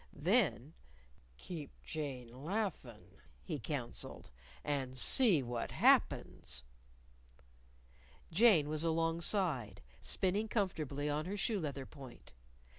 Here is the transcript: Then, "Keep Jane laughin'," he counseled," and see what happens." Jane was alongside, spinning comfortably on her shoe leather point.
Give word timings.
Then, 0.11 0.73
"Keep 1.37 1.83
Jane 1.83 2.43
laughin'," 2.43 3.21
he 3.43 3.59
counseled," 3.59 4.31
and 4.75 4.97
see 4.97 5.43
what 5.43 5.69
happens." 5.69 6.63
Jane 8.31 8.67
was 8.67 8.83
alongside, 8.83 9.79
spinning 10.01 10.47
comfortably 10.47 11.07
on 11.07 11.25
her 11.25 11.37
shoe 11.37 11.59
leather 11.59 11.85
point. 11.85 12.33